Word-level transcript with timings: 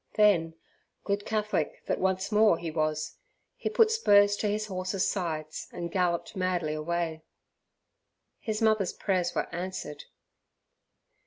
Then, 0.15 0.55
good 1.03 1.27
Catholic 1.27 1.85
that 1.85 1.99
once 1.99 2.31
more 2.31 2.57
he 2.57 2.71
was, 2.71 3.17
he 3.55 3.69
put 3.69 3.91
spurs 3.91 4.35
to 4.37 4.47
his 4.47 4.65
horse's 4.65 5.07
sides 5.07 5.67
and 5.71 5.91
galloped 5.91 6.35
madly 6.35 6.73
away. 6.73 7.21
His 8.39 8.63
mother's 8.63 8.93
prayers 8.93 9.35
were 9.35 9.47
answered. 9.53 10.05